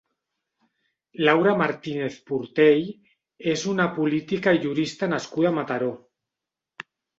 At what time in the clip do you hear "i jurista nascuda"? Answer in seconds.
4.61-5.55